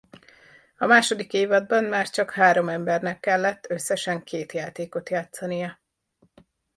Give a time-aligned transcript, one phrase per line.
[0.77, 5.79] A második évadban már csak három embernek kellett összesen két játékot játszania.